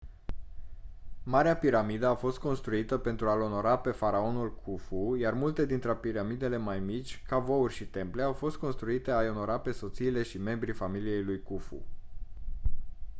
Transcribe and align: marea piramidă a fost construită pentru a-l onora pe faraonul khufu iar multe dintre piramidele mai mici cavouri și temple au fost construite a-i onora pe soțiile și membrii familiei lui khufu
marea 1.23 1.57
piramidă 1.57 2.05
a 2.07 2.15
fost 2.15 2.37
construită 2.39 2.97
pentru 2.97 3.29
a-l 3.29 3.41
onora 3.41 3.77
pe 3.79 3.91
faraonul 3.91 4.55
khufu 4.61 5.15
iar 5.19 5.33
multe 5.33 5.65
dintre 5.65 5.95
piramidele 5.95 6.57
mai 6.57 6.79
mici 6.79 7.23
cavouri 7.27 7.73
și 7.73 7.87
temple 7.87 8.21
au 8.21 8.33
fost 8.33 8.57
construite 8.57 9.11
a-i 9.11 9.29
onora 9.29 9.59
pe 9.59 9.71
soțiile 9.71 10.23
și 10.23 10.37
membrii 10.37 10.73
familiei 10.73 11.23
lui 11.23 11.41
khufu 11.41 11.85